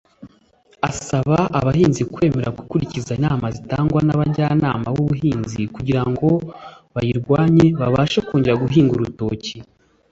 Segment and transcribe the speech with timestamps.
[0.89, 6.29] Asaba abahinzi kwemera gukurikiza inama zitangwa n’abajyanama b’ubuhinzi kugira ngo
[6.93, 9.55] bayirwanye babashe kongera guhinga urutoki